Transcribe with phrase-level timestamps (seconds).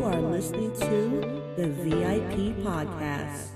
[0.00, 3.48] You are listening to the VIP Podcast.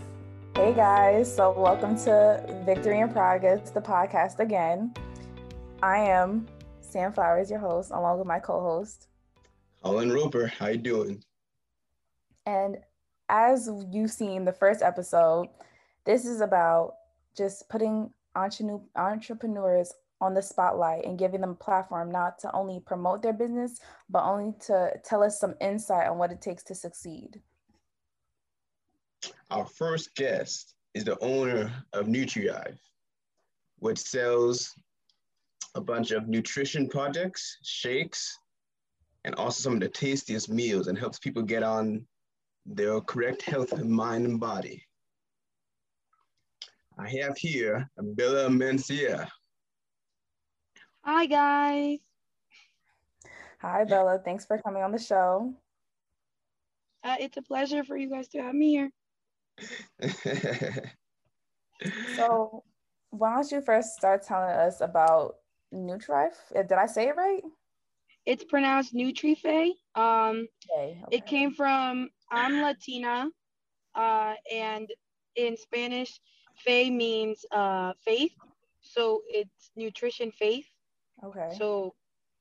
[0.54, 4.92] Hey guys, so welcome to Victory and Progress, the podcast again.
[5.82, 6.46] I am
[6.82, 9.08] Sam Flowers, your host, along with my co-host.
[9.82, 11.24] Colin Roper, how you doing?
[12.44, 12.76] And
[13.30, 15.48] as you've seen the first episode,
[16.04, 16.96] this is about
[17.34, 19.94] just putting entrepreneurs
[20.24, 23.78] on the spotlight and giving them a platform not to only promote their business,
[24.08, 27.40] but only to tell us some insight on what it takes to succeed.
[29.50, 32.78] Our first guest is the owner of NutriDrive,
[33.80, 34.74] which sells
[35.74, 38.38] a bunch of nutrition products, shakes,
[39.24, 42.06] and also some of the tastiest meals and helps people get on
[42.64, 44.82] their correct health of mind and body.
[46.98, 49.28] I have here Bella Mencia.
[51.06, 51.98] Hi, guys.
[53.60, 54.18] Hi, Bella.
[54.24, 55.52] Thanks for coming on the show.
[57.04, 58.90] Uh, it's a pleasure for you guys to have me here.
[62.16, 62.64] so,
[63.10, 65.34] why don't you first start telling us about
[65.74, 66.38] Nutrife?
[66.56, 67.42] Uh, did I say it right?
[68.24, 69.72] It's pronounced Nutrife.
[69.94, 71.16] Um, okay, okay.
[71.16, 73.28] It came from I'm Latina,
[73.94, 74.88] uh, and
[75.36, 76.18] in Spanish,
[76.56, 78.32] fe means uh, faith.
[78.80, 80.64] So it's nutrition faith.
[81.22, 81.56] Okay.
[81.58, 81.94] So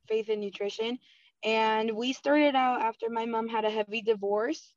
[0.08, 1.00] faith and nutrition.
[1.44, 4.74] And we started out after my mom had a heavy divorce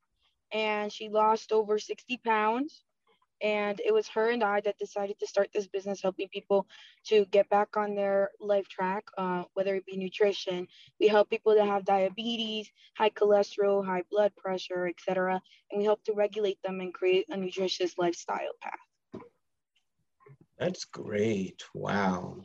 [0.53, 2.83] and she lost over 60 pounds.
[3.43, 6.67] And it was her and I that decided to start this business, helping people
[7.09, 10.67] to get back on their life track, uh, whether it be nutrition.
[10.99, 15.43] We help people that have diabetes, high cholesterol, high blood pressure, etc.
[15.71, 19.21] And we help to regulate them and create a nutritious lifestyle path.
[20.59, 21.63] That's great.
[21.75, 22.39] Wow.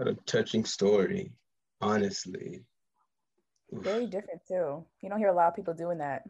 [0.00, 1.30] What a touching story,
[1.82, 2.64] honestly.
[3.70, 4.82] Very different too.
[5.02, 6.22] You don't hear a lot of people doing that.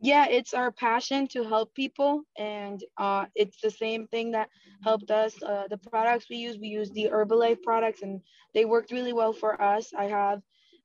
[0.00, 4.48] Yeah it's our passion to help people and uh, it's the same thing that
[4.82, 6.58] helped us uh, the products we use.
[6.58, 8.20] We use the Herbalife products and
[8.54, 9.92] they worked really well for us.
[9.96, 10.40] I have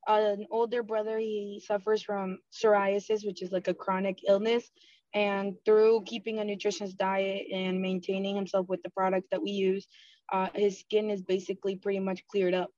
[0.07, 1.17] an older brother.
[1.17, 4.69] He suffers from psoriasis which is like a chronic illness
[5.13, 9.87] and through keeping a nutritious diet and maintaining himself with the products that we use
[10.31, 12.69] uh, his skin is basically pretty much cleared up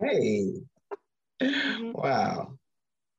[0.00, 0.52] hey
[1.42, 1.92] mm-hmm.
[1.92, 2.56] wow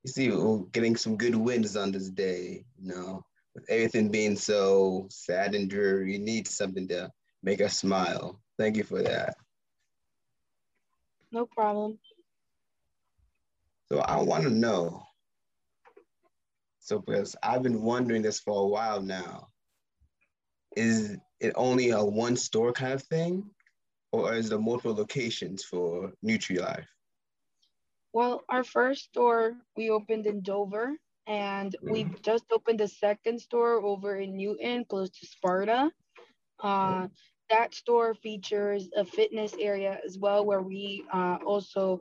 [0.05, 2.63] you see, we're getting some good wins on this day.
[2.79, 3.25] You know,
[3.55, 8.39] with everything being so sad and dreary, you need something to make us smile.
[8.59, 9.35] Thank you for that.
[11.31, 11.97] No problem.
[13.91, 15.01] So I want to know.
[16.79, 19.47] So because I've been wondering this for a while now,
[20.75, 23.49] is it only a one store kind of thing,
[24.11, 26.85] or is there multiple locations for NutriLife?
[28.13, 30.95] Well, our first store we opened in Dover,
[31.27, 32.13] and we mm-hmm.
[32.21, 35.91] just opened a second store over in Newton, close to Sparta.
[36.61, 37.07] Uh,
[37.49, 41.99] that store features a fitness area as well, where we uh, also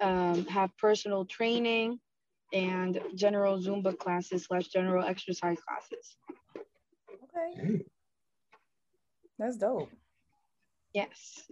[0.00, 1.98] um, have personal training
[2.52, 6.16] and general Zumba classes slash general exercise classes.
[7.40, 7.84] Okay,
[9.38, 9.90] that's dope.
[10.92, 11.42] Yes.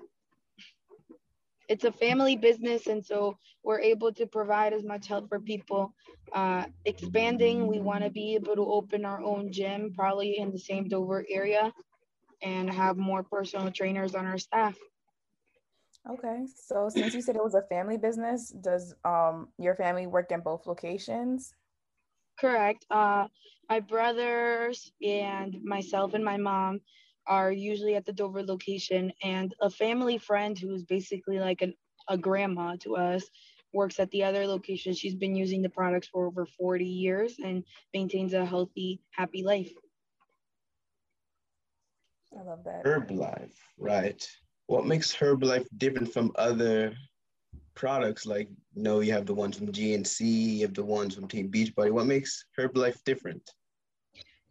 [1.69, 5.93] It's a family business and so we're able to provide as much help for people.
[6.33, 10.59] Uh, expanding we want to be able to open our own gym probably in the
[10.59, 11.73] same dover area
[12.43, 14.77] and have more personal trainers on our staff.
[16.09, 20.33] Okay so since you said it was a family business does um, your family work
[20.33, 21.55] in both locations?
[22.41, 22.87] Correct.
[22.91, 23.27] Uh,
[23.69, 26.81] my brothers and myself and my mom
[27.27, 31.75] are usually at the Dover location, and a family friend who's basically like an,
[32.09, 33.25] a grandma to us
[33.75, 34.95] works at the other location.
[34.95, 37.63] She's been using the products for over 40 years and
[37.93, 39.71] maintains a healthy, happy life.
[42.39, 42.85] I love that.
[42.85, 44.27] Herbalife, right.
[44.67, 46.95] What makes Herbalife different from other
[47.75, 48.27] products?
[48.27, 51.51] Like, you know, you have the ones from GNC, you have the ones from Team
[51.51, 51.91] Beachbody.
[51.91, 53.51] What makes Herbalife different?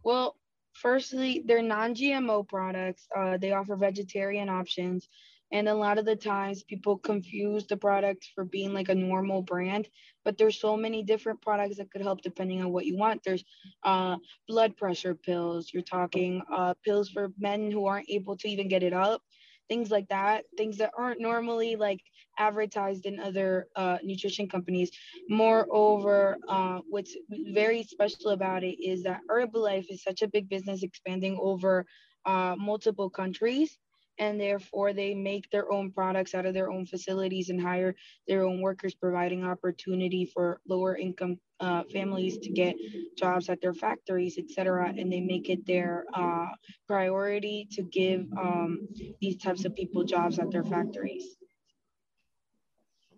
[0.03, 0.37] Well,
[0.73, 3.07] firstly, they're non-GMO products.
[3.15, 5.07] Uh, they offer vegetarian options.
[5.51, 9.41] And a lot of the times people confuse the products for being like a normal
[9.41, 9.87] brand,
[10.25, 13.23] but there's so many different products that could help depending on what you want.
[13.23, 13.45] There's
[13.83, 14.17] uh,
[14.47, 15.69] blood pressure pills.
[15.73, 19.21] You're talking uh, pills for men who aren't able to even get it up
[19.69, 21.99] things like that, things that aren't normally like
[22.37, 24.91] advertised in other uh, nutrition companies.
[25.29, 27.15] Moreover, uh, what's
[27.53, 31.85] very special about it is that Herbalife is such a big business expanding over
[32.25, 33.77] uh, multiple countries.
[34.19, 37.95] and therefore they make their own products out of their own facilities and hire
[38.27, 42.75] their own workers, providing opportunity for lower income uh, families to get
[43.17, 44.93] jobs at their factories, etc.
[44.97, 46.47] And they make it their uh,
[46.87, 48.87] priority to give um,
[49.21, 51.37] these types of people jobs at their factories.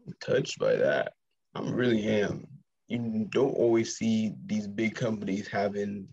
[0.10, 1.14] I'm touched by that.
[1.54, 2.48] I really am.
[2.88, 6.08] You don't always see these big companies having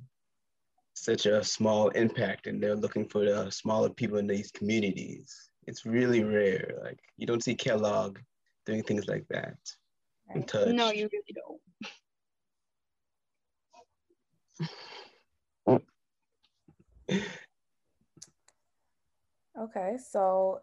[0.92, 5.34] such a small impact and they're looking for the smaller people in these communities.
[5.66, 6.74] It's really rare.
[6.82, 8.18] Like you don't see Kellogg
[8.66, 9.56] doing things like that.
[10.34, 10.72] I'm touched.
[10.72, 11.24] No, you really
[15.68, 15.82] don't.
[19.58, 20.60] okay, so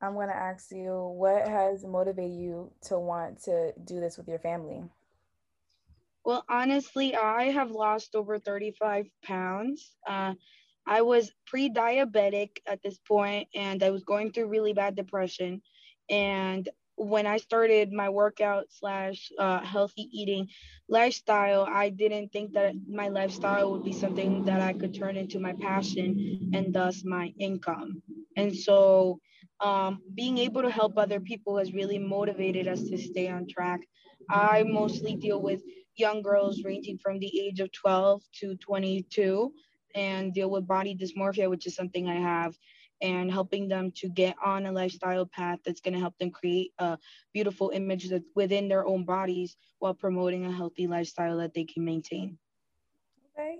[0.00, 4.28] I'm going to ask you what has motivated you to want to do this with
[4.28, 4.82] your family?
[6.24, 9.94] Well, honestly, I have lost over 35 pounds.
[10.06, 10.34] Uh,
[10.86, 15.62] I was pre diabetic at this point and I was going through really bad depression.
[16.10, 20.48] And when I started my workout slash uh, healthy eating
[20.88, 25.40] lifestyle, I didn't think that my lifestyle would be something that I could turn into
[25.40, 28.02] my passion and thus my income.
[28.36, 29.20] And so,
[29.64, 33.80] um, being able to help other people has really motivated us to stay on track.
[34.28, 35.62] I mostly deal with
[35.96, 39.52] young girls ranging from the age of 12 to 22
[39.94, 42.54] and deal with body dysmorphia, which is something I have,
[43.00, 46.72] and helping them to get on a lifestyle path that's going to help them create
[46.78, 46.98] a
[47.32, 51.84] beautiful image that's within their own bodies while promoting a healthy lifestyle that they can
[51.84, 52.36] maintain.
[53.32, 53.56] Okay.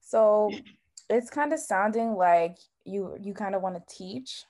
[0.00, 0.50] So
[1.08, 4.44] it's kind of sounding like you you kind of want to teach.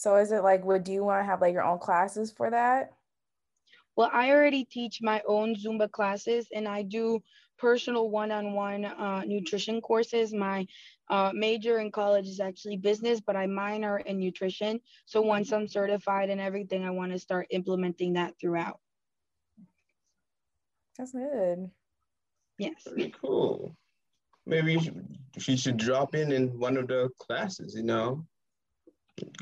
[0.00, 2.92] So is it like would you want to have like your own classes for that?
[3.96, 7.20] Well, I already teach my own Zumba classes and I do
[7.58, 10.32] personal one-on-one uh, nutrition courses.
[10.32, 10.66] My
[11.10, 14.80] uh, major in college is actually business, but I minor in nutrition.
[15.04, 18.80] So once I'm certified and everything, I want to start implementing that throughout.
[20.96, 21.70] That's good.
[22.56, 22.84] Yes.
[22.86, 23.76] Very cool.
[24.46, 24.78] Maybe
[25.36, 28.24] she should drop in in one of the classes, you know,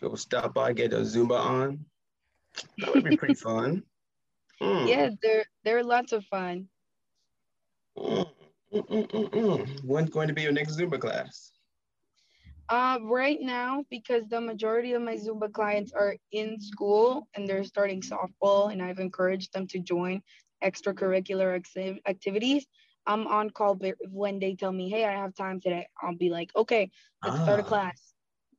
[0.00, 1.84] go stop by, get a Zumba on.
[2.78, 3.82] That would be pretty fun.
[4.60, 4.88] Mm.
[4.88, 6.68] Yeah, they're they're lots of fun.
[7.96, 8.28] Mm,
[8.72, 11.52] mm, When's going to be your next Zumba class?
[12.68, 17.64] Uh, right now, because the majority of my Zumba clients are in school and they're
[17.64, 20.22] starting softball, and I've encouraged them to join
[20.62, 22.66] extracurricular acti- activities.
[23.06, 23.78] I'm on call
[24.10, 26.90] when they tell me, "Hey, I have time today." I'll be like, "Okay,
[27.24, 27.42] let's ah.
[27.44, 27.66] start a ah.
[27.66, 28.07] class."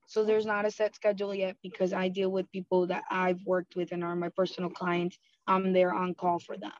[0.10, 3.76] So there's not a set schedule yet because I deal with people that I've worked
[3.76, 5.20] with and are my personal clients.
[5.46, 6.72] I'm there on call for them.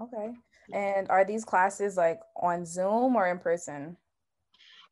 [0.00, 0.30] Okay.
[0.72, 3.96] And are these classes like on Zoom or in person?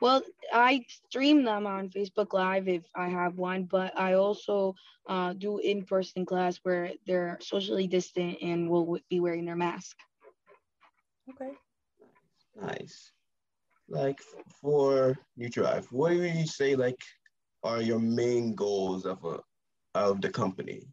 [0.01, 0.23] Well,
[0.53, 4.75] I stream them on Facebook Live if I have one, but I also
[5.09, 9.97] uh, do in-person class where they're socially distant and will be wearing their mask.
[11.31, 11.53] Okay.
[12.61, 13.13] Nice.
[13.89, 14.19] Like
[14.61, 16.99] for NutriLife, what do you say like
[17.63, 19.41] are your main goals of a
[19.95, 20.87] of the company?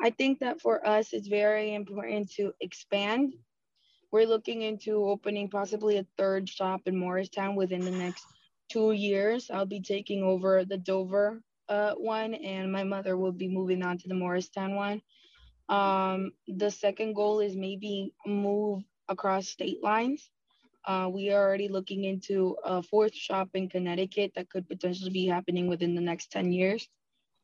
[0.00, 3.34] I think that for us, it's very important to expand.
[4.12, 8.24] We're looking into opening possibly a third shop in Morristown within the next
[8.70, 9.50] two years.
[9.50, 13.98] I'll be taking over the Dover uh, one, and my mother will be moving on
[13.98, 15.02] to the Morristown one.
[15.68, 20.30] Um, the second goal is maybe move across state lines.
[20.88, 25.26] Uh, we are already looking into a fourth shop in Connecticut that could potentially be
[25.26, 26.88] happening within the next 10 years.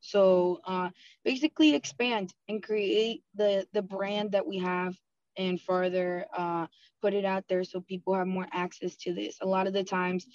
[0.01, 0.89] So uh,
[1.25, 4.97] basically expand and create the, the brand that we have
[5.37, 6.69] and further uh,
[7.03, 9.37] put it out there so people have more access to this.
[9.43, 10.27] A lot of the times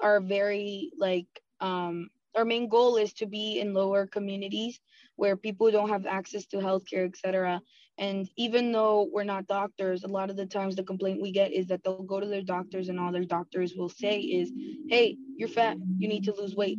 [0.00, 1.28] are very like,
[1.60, 4.80] um, our main goal is to be in lower communities
[5.16, 7.60] where people don't have access to healthcare, et cetera.
[7.98, 11.52] And even though we're not doctors, a lot of the times the complaint we get
[11.52, 14.52] is that they'll go to their doctors and all their doctors will say is,
[14.88, 16.78] hey, you're fat, you need to lose weight.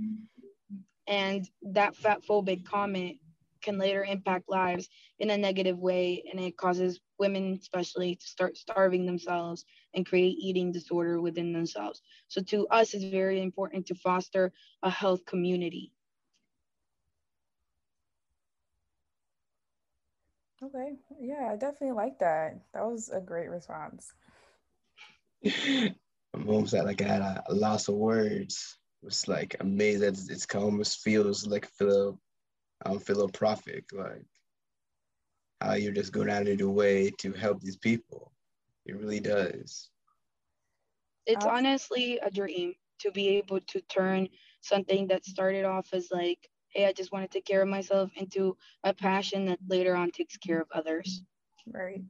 [1.07, 3.17] And that fat phobic comment
[3.61, 4.87] can later impact lives
[5.19, 6.23] in a negative way.
[6.31, 12.01] And it causes women, especially, to start starving themselves and create eating disorder within themselves.
[12.27, 14.51] So to us, it's very important to foster
[14.83, 15.91] a health community
[20.61, 20.95] Okay.
[21.19, 22.59] Yeah, I definitely like that.
[22.73, 24.11] That was a great response.
[25.45, 28.77] I'm almost like I had a, a loss of words.
[29.03, 32.19] It's like amazing that it's, it's almost feels like philo,
[32.85, 34.25] um, philanthropic, like
[35.61, 38.31] how you're just going out of your way to help these people.
[38.85, 39.89] It really does.
[41.25, 44.29] It's honestly a dream to be able to turn
[44.61, 48.09] something that started off as like, hey, I just want to take care of myself
[48.15, 51.23] into a passion that later on takes care of others.
[51.67, 52.01] Right.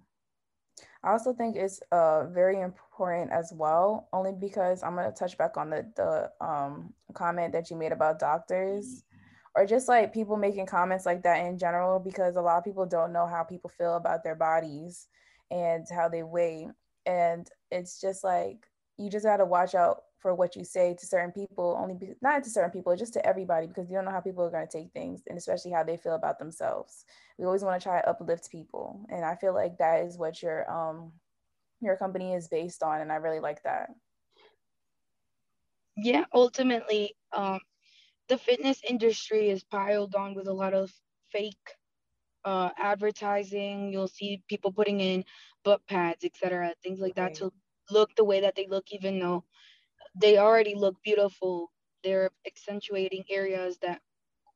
[1.04, 5.58] I also think it's uh very important as well, only because I'm gonna touch back
[5.58, 9.04] on the the um comment that you made about doctors
[9.56, 12.86] or just like people making comments like that in general because a lot of people
[12.86, 15.08] don't know how people feel about their bodies
[15.52, 16.68] and how they weigh.
[17.06, 21.06] And it's just like you just got to watch out for what you say to
[21.06, 24.12] certain people only be, not to certain people just to everybody because you don't know
[24.12, 27.06] how people are going to take things and especially how they feel about themselves.
[27.38, 30.42] We always want to try to uplift people and i feel like that is what
[30.44, 31.14] your um
[31.82, 33.90] your company is based on and i really like that.
[35.96, 37.60] Yeah ultimately um
[38.30, 40.92] the fitness industry is piled on with a lot of
[41.32, 41.58] fake
[42.46, 43.92] uh, advertising.
[43.92, 45.26] You'll see people putting in
[45.66, 47.52] butt pads, etc., things like that to
[47.92, 49.44] look the way that they look, even though
[50.16, 51.72] they already look beautiful.
[52.04, 54.02] They're accentuating areas that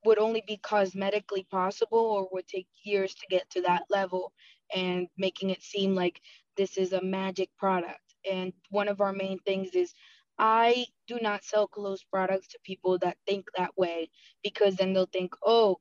[0.05, 4.33] would only be cosmetically possible or would take years to get to that level
[4.75, 6.21] and making it seem like
[6.57, 7.99] this is a magic product.
[8.29, 9.93] And one of our main things is
[10.37, 14.09] I do not sell clothes products to people that think that way
[14.43, 15.77] because then they'll think, oh,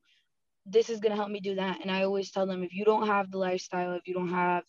[0.67, 1.81] this is going to help me do that.
[1.81, 4.65] And I always tell them if you don't have the lifestyle, if you don't have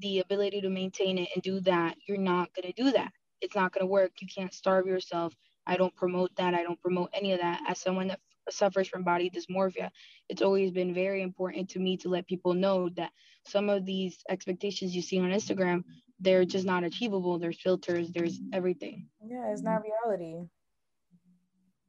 [0.00, 3.10] the ability to maintain it and do that, you're not going to do that.
[3.40, 4.12] It's not going to work.
[4.20, 5.34] You can't starve yourself.
[5.66, 6.54] I don't promote that.
[6.54, 7.62] I don't promote any of that.
[7.68, 9.90] As someone that suffers from body dysmorphia,
[10.28, 13.10] it's always been very important to me to let people know that
[13.46, 15.84] some of these expectations you see on Instagram,
[16.20, 17.38] they're just not achievable.
[17.38, 19.06] There's filters, there's everything.
[19.24, 20.48] Yeah, it's not reality.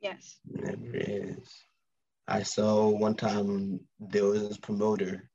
[0.01, 0.39] Yes.
[0.45, 1.49] Never is.
[2.27, 5.29] I saw one time there was this promoter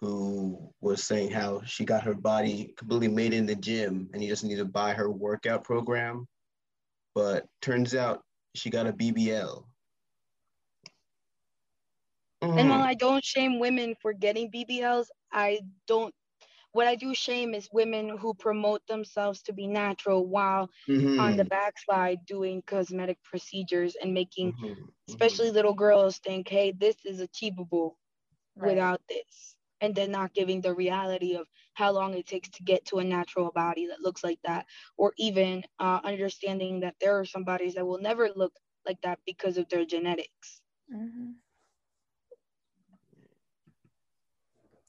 [0.00, 4.28] who was saying how she got her body completely made in the gym and you
[4.28, 6.26] just need to buy her workout program.
[7.14, 8.22] But turns out
[8.54, 9.64] she got a BBL.
[12.42, 12.58] Mm.
[12.58, 16.14] And while I don't shame women for getting BBLs, I don't
[16.72, 21.20] what I do shame is women who promote themselves to be natural while mm-hmm.
[21.20, 24.66] on the backslide doing cosmetic procedures and making mm-hmm.
[24.66, 24.82] mm-hmm.
[25.08, 25.56] especially mm-hmm.
[25.56, 27.98] little girls think, hey, this is achievable
[28.56, 28.70] right.
[28.70, 29.54] without this.
[29.82, 33.04] And then not giving the reality of how long it takes to get to a
[33.04, 34.64] natural body that looks like that,
[34.96, 38.52] or even uh, understanding that there are some bodies that will never look
[38.86, 40.60] like that because of their genetics.
[40.94, 41.32] Mm-hmm.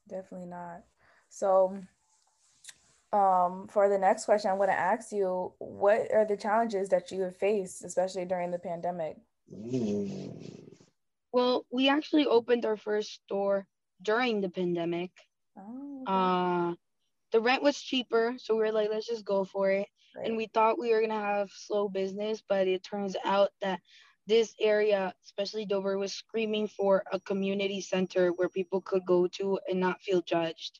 [0.08, 0.84] Definitely not.
[1.34, 1.76] So
[3.12, 7.10] um, for the next question, I'm going to ask you, what are the challenges that
[7.10, 9.18] you have faced, especially during the pandemic?
[11.32, 13.66] Well, we actually opened our first store
[14.04, 15.10] during the pandemic.
[15.58, 16.76] Oh, uh,
[17.32, 19.88] the rent was cheaper, so we were like, let's just go for it.
[20.16, 20.28] Right.
[20.28, 23.80] And we thought we were gonna have slow business, but it turns out that
[24.28, 29.60] this area, especially Dover, was screaming for a community center where people could go to
[29.68, 30.80] and not feel judged.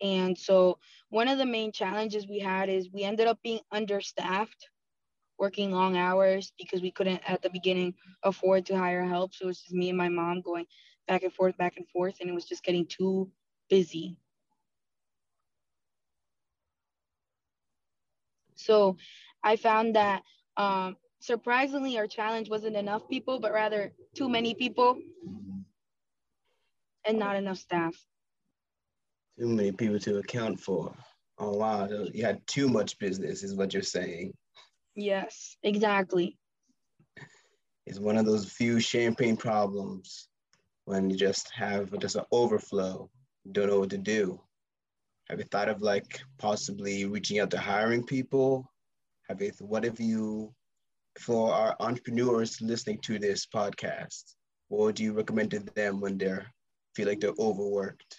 [0.00, 0.78] And so
[1.10, 4.68] one of the main challenges we had is we ended up being understaffed,
[5.38, 9.34] working long hours because we couldn't at the beginning afford to hire help.
[9.34, 10.66] So it was just me and my mom going
[11.06, 13.30] back and forth, back and forth, and it was just getting too
[13.68, 14.16] busy.
[18.54, 18.96] So
[19.42, 20.22] I found that
[20.56, 24.98] um, surprisingly, our challenge wasn't enough people, but rather too many people
[27.04, 27.94] and not enough staff
[29.38, 30.94] too many people to account for.
[31.38, 34.32] Oh wow, you had too much business, is what you're saying.
[34.96, 36.36] Yes, exactly.
[37.86, 40.28] It's one of those few champagne problems
[40.84, 43.08] when you just have just an overflow,
[43.52, 44.40] don't know what to do.
[45.30, 48.70] Have you thought of like possibly reaching out to hiring people?
[49.28, 50.52] Have you, what if you,
[51.18, 54.34] for our entrepreneurs listening to this podcast,
[54.68, 56.46] what would you recommend to them when they're
[56.94, 58.16] feel like they're overworked?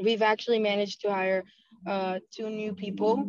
[0.00, 1.44] We've actually managed to hire
[1.86, 3.26] uh, two new people,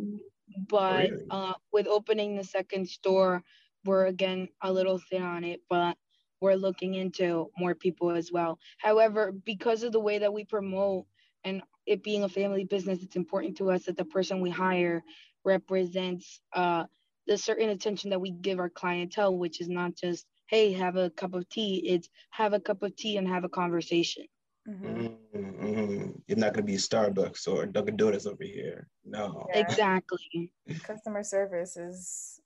[0.68, 1.22] but really?
[1.30, 3.42] uh, with opening the second store,
[3.84, 5.96] we're again a little thin on it, but
[6.40, 8.58] we're looking into more people as well.
[8.78, 11.06] However, because of the way that we promote
[11.44, 15.02] and it being a family business, it's important to us that the person we hire
[15.44, 16.84] represents uh,
[17.26, 21.10] the certain attention that we give our clientele, which is not just, hey, have a
[21.10, 21.82] cup of tea.
[21.86, 24.24] It's have a cup of tea and have a conversation.
[24.68, 25.06] Mm-hmm.
[25.36, 26.10] Mm-hmm.
[26.26, 28.88] You're not going to be Starbucks or Dunkin' Donuts over here.
[29.04, 29.46] No.
[29.54, 29.60] Yeah.
[29.60, 30.52] Exactly.
[30.82, 32.40] Customer service is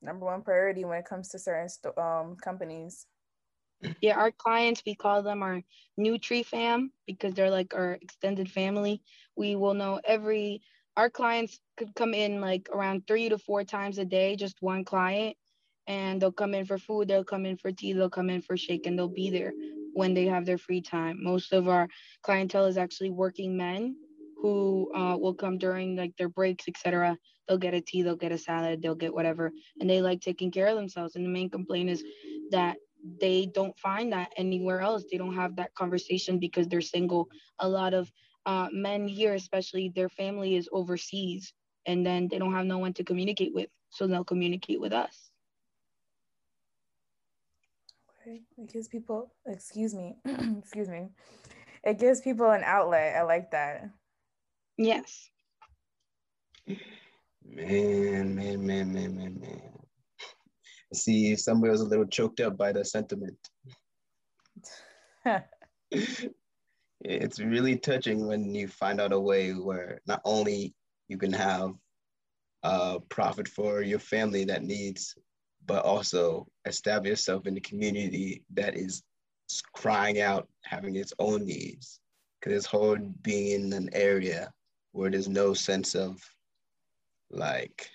[0.00, 3.06] number one priority when it comes to certain st- um, companies.
[4.00, 5.62] Yeah, our clients, we call them our
[5.98, 9.02] Nutri fam because they're like our extended family.
[9.36, 10.62] We will know every,
[10.96, 14.84] our clients could come in like around three to four times a day, just one
[14.84, 15.36] client.
[15.86, 18.56] and they'll come in for food, they'll come in for tea, they'll come in for
[18.56, 19.52] shake, and they'll be there
[19.94, 21.22] when they have their free time.
[21.22, 21.88] Most of our
[22.22, 23.96] clientele is actually working men
[24.42, 27.16] who uh, will come during like their breaks, etc.
[27.48, 30.50] They'll get a tea, they'll get a salad, they'll get whatever, and they like taking
[30.50, 31.16] care of themselves.
[31.16, 32.04] And the main complaint is
[32.50, 32.76] that
[33.20, 35.04] they don't find that anywhere else.
[35.10, 37.28] They don't have that conversation because they're single.
[37.58, 38.10] A lot of
[38.46, 41.52] uh, men here, especially their family is overseas,
[41.86, 45.30] and then they don't have no one to communicate with, so they'll communicate with us.
[48.26, 50.16] Okay, it gives people, excuse me,
[50.58, 51.08] excuse me,
[51.82, 53.16] it gives people an outlet.
[53.16, 53.90] I like that.
[54.78, 55.28] Yes.
[57.44, 59.60] Man, man, man, man, man, man.
[60.94, 63.36] See, if somebody was a little choked up by the sentiment.
[67.00, 70.74] it's really touching when you find out a way where not only
[71.08, 71.74] you can have
[72.62, 75.14] a profit for your family that needs,
[75.66, 79.02] but also establish yourself in the community that is
[79.72, 82.00] crying out, having its own needs.
[82.40, 84.52] Because it's hard being in an area
[84.92, 86.20] where there's no sense of
[87.30, 87.88] like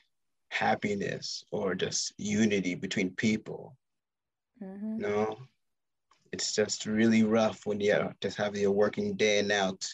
[0.50, 3.78] happiness or just unity between people.
[4.62, 4.98] Mhm.
[4.98, 5.48] No,
[6.32, 9.88] it's just really rough when you just have your working day and out.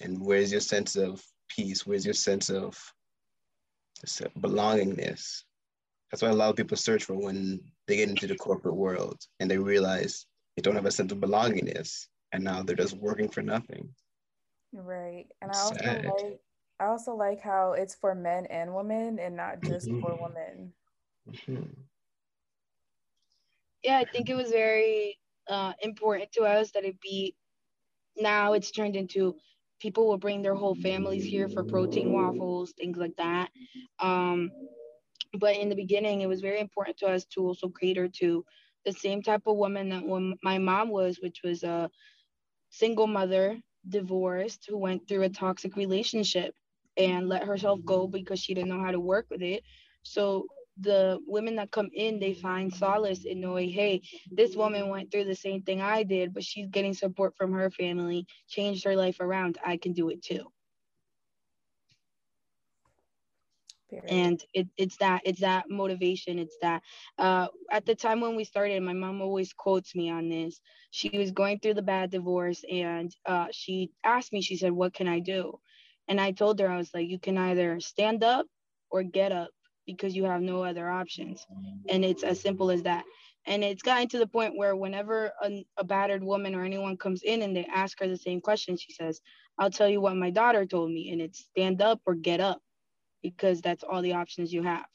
[0.00, 1.86] And where's your sense of peace?
[1.86, 2.78] Where's your sense of
[4.38, 5.44] belongingness?
[6.10, 9.20] That's why a lot of people search for when they get into the corporate world
[9.38, 10.26] and they realize
[10.56, 12.08] they don't have a sense of belongingness.
[12.32, 13.94] And now they're just working for nothing.
[14.72, 15.26] Right.
[15.42, 16.04] And I also Sad.
[16.04, 16.40] like
[16.80, 20.22] I also like how it's for men and women and not just for Mhm.
[20.22, 20.72] women.
[21.28, 21.88] Mhm.
[23.82, 27.34] yeah, I think it was very uh, important to us that it be
[28.16, 29.36] now it's turned into
[29.80, 33.50] people will bring their whole families here for protein waffles, things like that.
[33.98, 34.50] Um,
[35.38, 38.44] but in the beginning, it was very important to us to also cater to
[38.84, 41.90] the same type of woman that when my mom was, which was a
[42.70, 43.58] single mother,
[43.88, 46.54] divorced, who went through a toxic relationship
[46.96, 48.12] and let herself go mm-hmm.
[48.12, 49.62] because she didn't know how to work with it.
[50.02, 50.46] So
[50.78, 55.24] the women that come in, they find solace in knowing, hey, this woman went through
[55.24, 59.20] the same thing I did, but she's getting support from her family, changed her life
[59.20, 59.58] around.
[59.64, 60.50] I can do it too.
[63.90, 64.10] Period.
[64.10, 66.82] and it, it's that it's that motivation it's that
[67.18, 70.60] uh, at the time when we started my mom always quotes me on this.
[70.90, 74.94] She was going through the bad divorce and uh, she asked me she said what
[74.94, 75.58] can i do?
[76.08, 78.46] And i told her i was like you can either stand up
[78.90, 79.50] or get up
[79.86, 81.46] because you have no other options.
[81.88, 83.04] And it's as simple as that.
[83.46, 87.22] And it's gotten to the point where whenever a, a battered woman or anyone comes
[87.22, 89.20] in and they ask her the same question she says
[89.58, 92.60] i'll tell you what my daughter told me and it's stand up or get up
[93.22, 94.86] because that's all the options you have.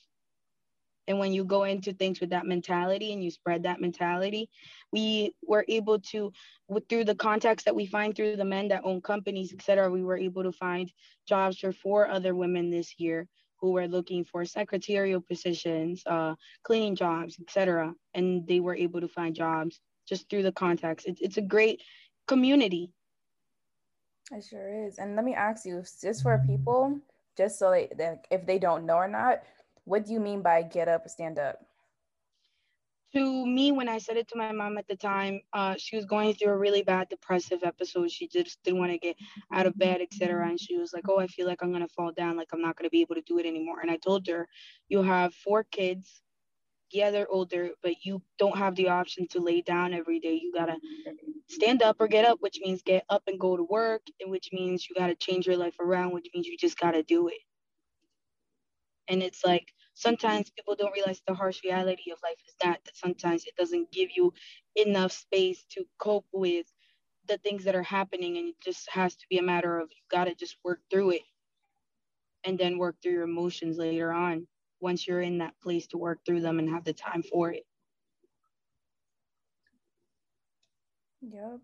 [1.07, 4.49] And when you go into things with that mentality and you spread that mentality,
[4.91, 6.31] we were able to,
[6.89, 10.03] through the contacts that we find through the men that own companies, et cetera, we
[10.03, 10.91] were able to find
[11.27, 13.27] jobs for four other women this year
[13.61, 16.33] who were looking for secretarial positions, uh,
[16.63, 17.93] cleaning jobs, et cetera.
[18.15, 21.05] And they were able to find jobs just through the contacts.
[21.05, 21.83] It's, it's a great
[22.27, 22.91] community.
[24.31, 24.97] It sure is.
[24.97, 26.99] And let me ask you, just for people,
[27.38, 29.43] just so they, that if they don't know or not,
[29.84, 31.60] what do you mean by get up stand up?
[33.15, 36.06] to me when i said it to my mom at the time uh, she was
[36.06, 39.15] going through a really bad depressive episode she just didn't want to get
[39.54, 41.93] out of bed etc and she was like oh i feel like i'm going to
[41.93, 43.95] fall down like i'm not going to be able to do it anymore and i
[43.98, 44.48] told her
[44.89, 46.21] you have four kids
[46.95, 50.39] yeah they're older but you don't have the option to lay down every day.
[50.41, 50.77] You got to
[51.49, 54.49] stand up or get up which means get up and go to work and which
[54.53, 57.27] means you got to change your life around which means you just got to do
[57.29, 57.41] it.
[59.10, 62.97] And it's like sometimes people don't realize the harsh reality of life is that, that
[62.97, 64.34] sometimes it doesn't give you
[64.75, 66.67] enough space to cope with
[67.27, 70.03] the things that are happening and it just has to be a matter of you
[70.12, 71.23] got to just work through it
[72.45, 74.47] and then work through your emotions later on
[74.86, 77.65] once you're in that place to work through them and have the time for it.
[81.21, 81.62] Yep.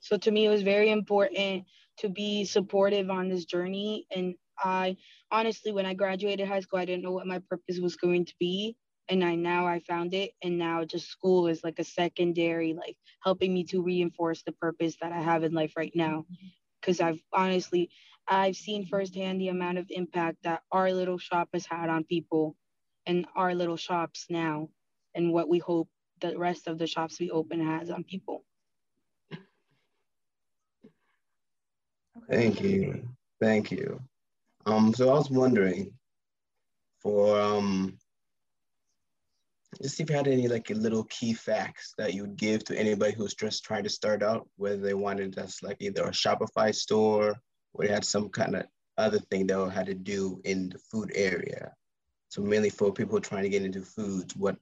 [0.00, 1.64] so to me it was very important
[1.98, 4.06] to be supportive on this journey.
[4.14, 4.96] And i
[5.30, 8.34] honestly when i graduated high school i didn't know what my purpose was going to
[8.40, 8.76] be.
[9.08, 10.32] And i now i found it.
[10.42, 14.96] And now just school is like a secondary like helping me to reinforce the purpose
[15.02, 16.26] that i have in life right now
[16.86, 17.90] because i've honestly
[18.28, 22.56] i've seen firsthand the amount of impact that our little shop has had on people
[23.06, 24.68] and our little shops now
[25.14, 25.88] and what we hope
[26.20, 28.44] the rest of the shops we open has on people
[32.30, 33.08] Thank you.
[33.40, 34.00] Thank you.
[34.64, 35.92] Um, so I was wondering
[37.00, 37.98] for um
[39.82, 42.78] Just if you had any like a little key facts that you would give to
[42.78, 46.74] anybody who's just trying to start out, whether they wanted just like either a Shopify
[46.74, 47.36] store
[47.74, 48.64] or they had some kind of
[48.96, 51.72] other thing they had to do in the food area.
[52.28, 54.56] So mainly for people trying to get into foods, what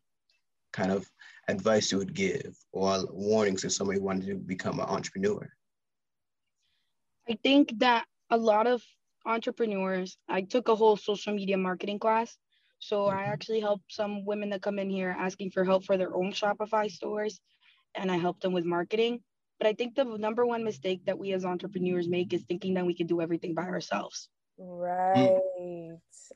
[0.73, 1.09] kind of
[1.49, 5.49] advice you would give or warnings if somebody wanted to become an entrepreneur?
[7.29, 8.83] I think that a lot of
[9.25, 12.37] entrepreneurs, I took a whole social media marketing class.
[12.85, 13.19] So mm-hmm.
[13.19, 16.33] I actually help some women that come in here asking for help for their own
[16.33, 17.41] Shopify stores
[17.95, 19.21] and I help them with marketing.
[19.59, 22.85] But I think the number one mistake that we as entrepreneurs make is thinking that
[22.85, 24.29] we can do everything by ourselves.
[24.59, 25.41] Right.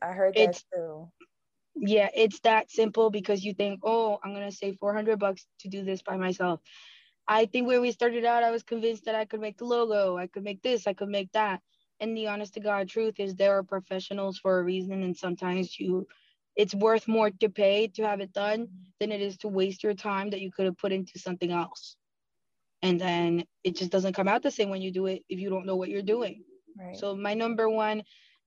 [0.00, 1.10] I heard that it's, too.
[1.76, 5.84] Yeah, it's that simple because you think, oh, I'm gonna save 400 bucks to do
[5.84, 6.60] this by myself.
[7.26, 10.16] I think when we started out, I was convinced that I could make the logo,
[10.16, 11.60] I could make this, I could make that.
[12.00, 15.78] And the honest to God truth is there are professionals for a reason, and sometimes
[15.78, 16.06] you
[16.58, 18.66] it's worth more to pay to have it done
[18.98, 21.96] than it is to waste your time that you could have put into something else.
[22.82, 25.50] And then it just doesn't come out the same when you do it if you
[25.50, 26.42] don't know what you're doing.
[26.76, 26.96] Right.
[26.96, 28.02] So my number one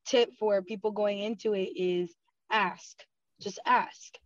[0.06, 2.14] tip for people going into it is
[2.52, 3.02] ask.
[3.40, 4.18] Just ask.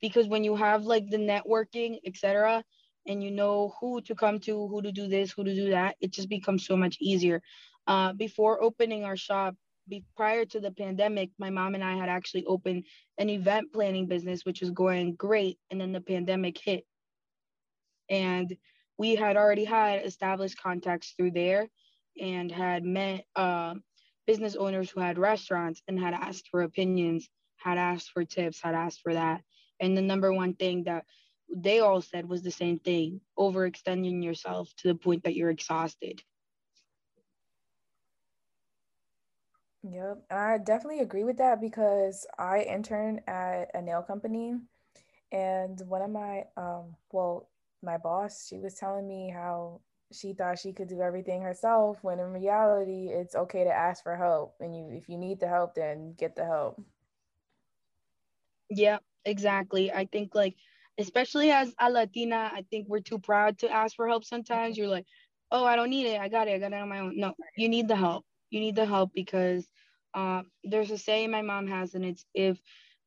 [0.00, 2.64] Because when you have like the networking, etc.,
[3.06, 5.96] and you know who to come to, who to do this, who to do that,
[6.00, 7.42] it just becomes so much easier.
[7.86, 9.54] Uh, before opening our shop,
[9.88, 12.84] be, prior to the pandemic, my mom and I had actually opened
[13.18, 15.58] an event planning business, which was going great.
[15.70, 16.84] And then the pandemic hit.
[18.08, 18.56] And
[18.98, 21.68] we had already had established contacts through there
[22.20, 23.74] and had met uh,
[24.26, 28.74] business owners who had restaurants and had asked for opinions, had asked for tips, had
[28.74, 29.42] asked for that.
[29.80, 31.04] And the number one thing that
[31.54, 36.22] they all said was the same thing overextending yourself to the point that you're exhausted.
[39.88, 40.24] Yep.
[40.30, 44.54] I definitely agree with that because I interned at a nail company
[45.32, 47.48] and one of my um well
[47.82, 49.80] my boss she was telling me how
[50.12, 54.16] she thought she could do everything herself when in reality it's okay to ask for
[54.16, 56.80] help and you if you need the help then get the help
[58.70, 60.54] yeah exactly i think like
[60.98, 64.88] especially as a latina i think we're too proud to ask for help sometimes you're
[64.88, 65.06] like
[65.50, 67.34] oh i don't need it i got it i got it on my own no
[67.56, 68.24] you need the help
[68.56, 69.68] you need the help because
[70.14, 72.58] uh, there's a saying my mom has and it's if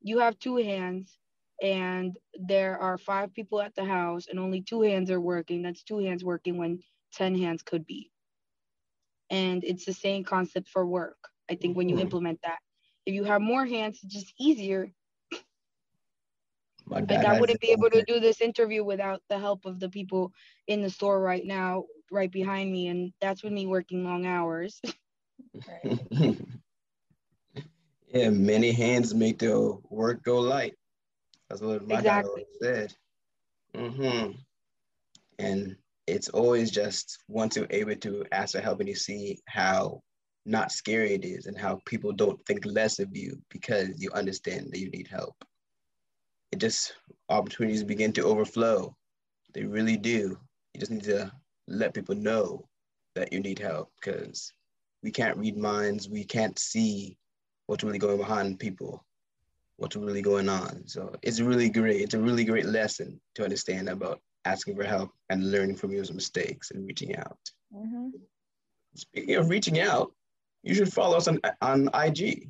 [0.01, 1.17] you have two hands
[1.61, 5.83] and there are five people at the house and only two hands are working, that's
[5.83, 6.79] two hands working when
[7.13, 8.11] 10 hands could be.
[9.29, 11.17] And it's the same concept for work.
[11.49, 12.03] I think when you mm-hmm.
[12.03, 12.59] implement that,
[13.05, 14.91] if you have more hands, it's just easier.
[16.87, 20.31] Like I wouldn't be able to do this interview without the help of the people
[20.67, 22.87] in the store right now, right behind me.
[22.87, 24.81] And that's with me working long hours.
[28.13, 30.75] yeah, many hands make the work go light.
[31.49, 32.03] That's what my exactly.
[32.03, 32.93] dad always said.
[33.75, 34.31] Mm-hmm.
[35.39, 35.75] And
[36.07, 40.01] it's always just once you're able to ask for help and you see how
[40.45, 44.67] not scary it is and how people don't think less of you because you understand
[44.71, 45.35] that you need help.
[46.51, 46.93] It just
[47.29, 48.95] opportunities begin to overflow.
[49.53, 50.37] They really do.
[50.73, 51.31] You just need to
[51.67, 52.67] let people know
[53.15, 54.51] that you need help because
[55.03, 57.17] we can't read minds, we can't see
[57.67, 59.05] what's really going behind people
[59.79, 60.83] what's really going on.
[60.85, 62.01] So it's really great.
[62.01, 66.03] It's a really great lesson to understand about asking for help and learning from your
[66.13, 67.39] mistakes and reaching out.
[67.73, 68.09] Mm-hmm.
[68.95, 70.11] Speaking of reaching out,
[70.63, 72.49] you should follow us on, on IG.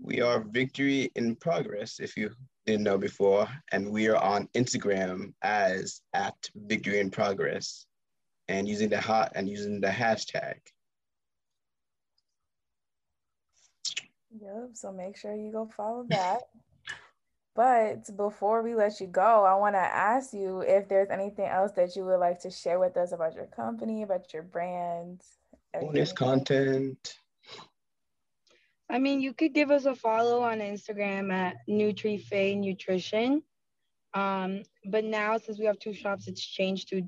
[0.00, 2.30] We are Victory in Progress, if you
[2.66, 7.86] didn't know before, and we are on Instagram as at Victory in Progress,
[8.52, 10.56] and using the hot and using the hashtag
[14.40, 14.70] Yep.
[14.74, 16.40] So make sure you go follow that.
[17.54, 21.72] but before we let you go, I want to ask you if there's anything else
[21.72, 25.20] that you would like to share with us about your company, about your brand.
[25.78, 27.14] Bonus content.
[28.90, 33.42] I mean, you could give us a follow on Instagram at NutriFay Nutrition.
[34.14, 37.02] Um, but now since we have two shops, it's changed to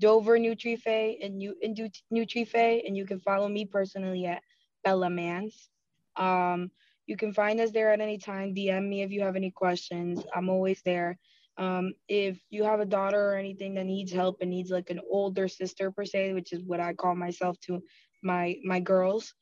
[0.00, 1.76] Dover NutriFay and New and
[2.12, 4.42] NutriFay, and you can follow me personally at
[4.82, 5.68] Bella Mans.
[6.16, 6.70] Um,
[7.06, 8.54] you can find us there at any time.
[8.54, 10.24] DM me if you have any questions.
[10.34, 11.18] I'm always there.
[11.58, 15.00] Um, if you have a daughter or anything that needs help and needs like an
[15.10, 17.82] older sister per se, which is what I call myself to
[18.22, 19.34] my my girls,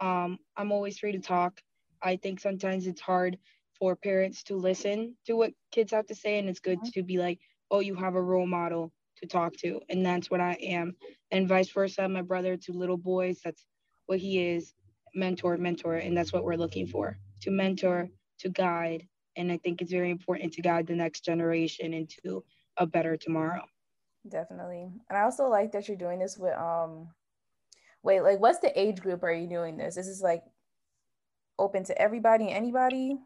[0.00, 1.60] um, I'm always free to talk.
[2.02, 3.38] I think sometimes it's hard
[3.78, 7.18] for parents to listen to what kids have to say, and it's good to be
[7.18, 7.38] like,
[7.70, 10.94] oh, you have a role model to talk to, and that's what I am,
[11.30, 12.08] and vice versa.
[12.08, 13.64] My brother to little boys, that's
[14.06, 14.74] what he is
[15.14, 19.82] mentor, mentor, and that's what we're looking for to mentor, to guide, And I think
[19.82, 22.44] it's very important to guide the next generation into
[22.76, 23.64] a better tomorrow.
[24.28, 24.88] Definitely.
[25.08, 27.08] And I also like that you're doing this with um
[28.02, 29.96] wait, like what's the age group are you doing this?
[29.96, 30.42] Is this like
[31.58, 33.18] open to everybody, anybody?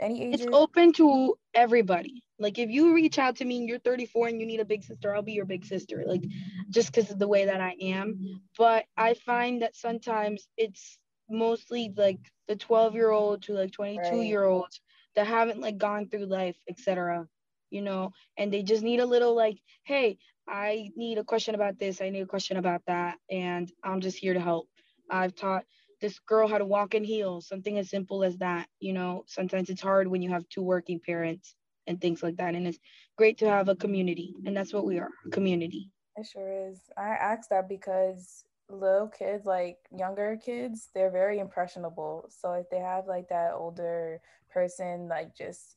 [0.00, 0.42] Any ages?
[0.42, 2.22] It's open to everybody.
[2.38, 4.84] Like if you reach out to me and you're 34 and you need a big
[4.84, 6.04] sister, I'll be your big sister.
[6.06, 6.22] Like
[6.70, 8.40] just because of the way that I am.
[8.56, 14.02] But I find that sometimes it's mostly like the 12 year old to like 22
[14.02, 14.26] right.
[14.26, 14.80] year olds
[15.16, 17.26] that haven't like gone through life, etc.
[17.70, 21.78] You know, and they just need a little like, hey, I need a question about
[21.78, 22.00] this.
[22.00, 24.68] I need a question about that, and I'm just here to help.
[25.10, 25.64] I've taught
[26.00, 28.68] this girl how to walk in heels, something as simple as that.
[28.80, 31.54] You know, sometimes it's hard when you have two working parents
[31.86, 32.54] and things like that.
[32.54, 32.78] And it's
[33.16, 34.34] great to have a community.
[34.44, 35.90] And that's what we are a community.
[36.16, 36.80] It sure is.
[36.96, 42.28] I asked that because little kids, like younger kids, they're very impressionable.
[42.28, 45.76] So if they have like that older person, like just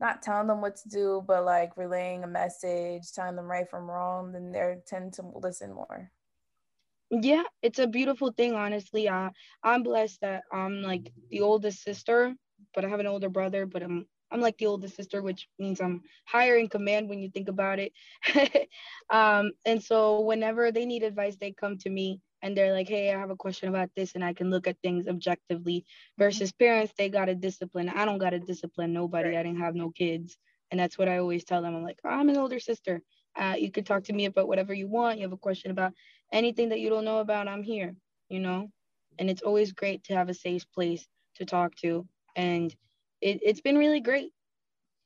[0.00, 3.90] not telling them what to do, but like relaying a message, telling them right from
[3.90, 6.10] wrong, then they tend to listen more
[7.10, 9.08] yeah it's a beautiful thing honestly.
[9.08, 9.30] Uh,
[9.64, 12.34] i'm blessed that i'm like the oldest sister
[12.74, 15.80] but i have an older brother but i'm i'm like the oldest sister which means
[15.80, 17.92] i'm higher in command when you think about it.
[19.10, 23.12] Um, and so whenever they need advice they come to me and they're like hey
[23.12, 25.84] i have a question about this and i can look at things objectively.
[26.16, 27.88] Versus parents they got to discipline.
[27.88, 29.36] I don't got to discipline nobody.
[29.36, 30.38] I didn't have no kids.
[30.70, 31.74] And that's what i always tell them.
[31.74, 33.02] I'm like oh, i'm an older sister.
[33.36, 35.18] Uh, you could talk to me about whatever you want.
[35.18, 35.92] You have a question about
[36.32, 37.94] anything that you don't know about, I'm here,
[38.28, 38.68] you know?
[39.18, 42.06] And it's always great to have a safe place to talk to.
[42.36, 42.74] And
[43.20, 44.32] it, it's been really great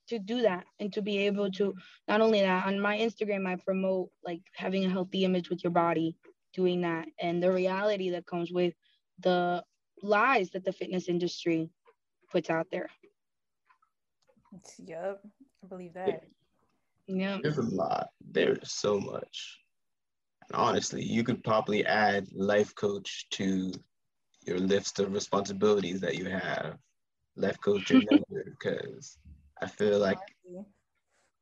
[0.08, 1.74] to do that and to be able to
[2.08, 5.72] not only that on my Instagram, I promote like having a healthy image with your
[5.72, 6.16] body,
[6.52, 8.74] doing that, and the reality that comes with
[9.20, 9.64] the
[10.02, 11.70] lies that the fitness industry
[12.30, 12.88] puts out there.
[14.78, 15.20] Yep,
[15.64, 16.22] I believe that.
[17.06, 17.38] Yeah.
[17.42, 18.08] There's a lot.
[18.30, 19.58] There's so much.
[20.52, 23.72] Honestly, you could probably add life coach to
[24.46, 26.78] your list of responsibilities that you have.
[27.36, 27.90] Life coach
[28.44, 29.18] because
[29.60, 30.18] I feel like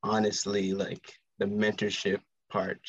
[0.03, 2.81] honestly, like the mentorship part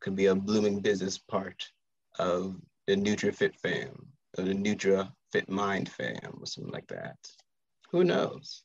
[0.00, 1.70] could be a blooming business part
[2.18, 4.06] of the NutraFit fam
[4.38, 7.16] or the Nutra Fit Mind fam or something like that.
[7.90, 8.62] Who knows?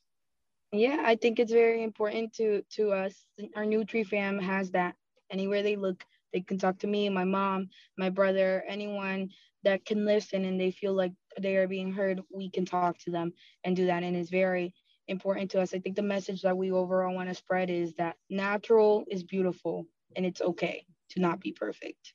[0.74, 4.96] yeah i think it's very important to to us our nutri fam has that
[5.30, 9.30] anywhere they look they can talk to me my mom my brother anyone
[9.64, 13.04] that can listen and they feel like they are being heard we can talk to
[13.04, 13.26] them
[13.58, 14.74] and do that and it's very
[15.08, 18.16] important to us i think the message that we overall want to spread is that
[18.30, 22.14] natural is beautiful and it's okay to not be perfect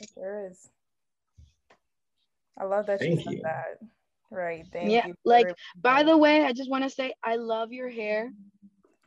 [0.00, 0.70] it sure is
[2.58, 3.42] i love that Thank you said you.
[3.42, 3.78] that
[4.30, 4.66] Right.
[4.72, 5.14] Thank yeah, you.
[5.24, 8.32] like by the way, I just want to say I love your hair.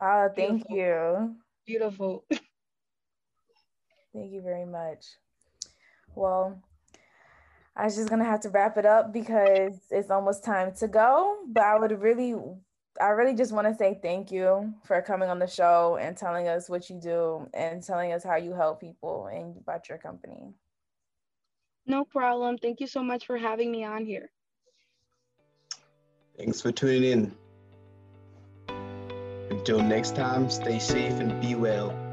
[0.00, 0.70] Ah, thank Beautiful.
[0.70, 1.36] you.
[1.66, 2.24] Beautiful.
[4.14, 5.06] thank you very much.
[6.14, 6.62] Well,
[7.76, 11.38] I was just gonna have to wrap it up because it's almost time to go.
[11.48, 12.36] But I would really,
[13.00, 16.46] I really just want to say thank you for coming on the show and telling
[16.46, 20.54] us what you do and telling us how you help people and about your company.
[21.86, 22.56] No problem.
[22.58, 24.30] Thank you so much for having me on here.
[26.38, 27.34] Thanks for tuning in.
[29.50, 32.03] Until next time, stay safe and be well.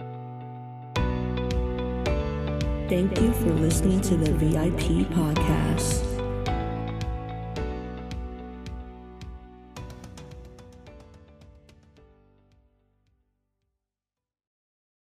[2.91, 6.10] Thank you for listening to the VIP podcast.